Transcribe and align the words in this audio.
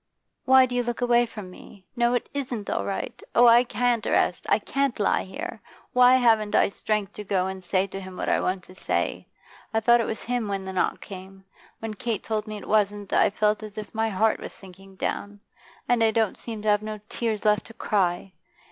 'Why 0.45 0.65
do 0.65 0.73
you 0.73 0.81
look 0.81 0.99
away 1.01 1.27
from 1.27 1.51
me? 1.51 1.85
No, 1.95 2.15
it 2.15 2.27
isn't 2.33 2.71
all 2.71 2.83
right. 2.83 3.21
Oh, 3.35 3.45
I 3.45 3.63
can't 3.63 4.03
rest, 4.03 4.47
I 4.49 4.57
can't 4.57 4.99
lie 4.99 5.23
here! 5.25 5.61
Why 5.93 6.15
haven't 6.15 6.55
I 6.55 6.69
strength 6.69 7.13
to 7.13 7.23
go 7.23 7.45
and 7.45 7.63
say 7.63 7.85
to 7.85 7.99
him 8.01 8.17
what 8.17 8.27
I 8.27 8.39
want 8.39 8.63
to 8.63 8.73
say? 8.73 9.27
I 9.71 9.79
thought 9.79 10.01
it 10.01 10.07
was 10.07 10.23
him 10.23 10.47
when 10.47 10.65
the 10.65 10.73
knock 10.73 11.01
came. 11.01 11.45
When 11.77 11.93
Kate 11.93 12.23
told 12.23 12.47
me 12.47 12.57
it 12.57 12.67
wasn't, 12.67 13.13
I 13.13 13.29
felt 13.29 13.61
as 13.61 13.77
if 13.77 13.93
my 13.93 14.09
heart 14.09 14.39
was 14.39 14.53
sinking 14.53 14.95
down; 14.95 15.39
and 15.87 16.03
I 16.03 16.09
don't 16.09 16.35
seem 16.35 16.63
to 16.63 16.67
have 16.69 16.81
no 16.81 16.99
tears 17.07 17.45
left 17.45 17.65
to 17.67 17.75
cry. 17.75 18.33